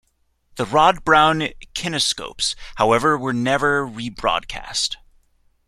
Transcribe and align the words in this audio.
The 0.55 0.65
Rod 0.65 1.05
Brown 1.05 1.49
kinescopes 1.75 2.55
however 2.77 3.19
were 3.19 3.33
never 3.33 3.85
rebroadcast. 3.85 4.95